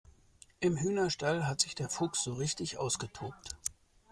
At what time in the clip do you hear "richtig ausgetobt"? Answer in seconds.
2.33-3.55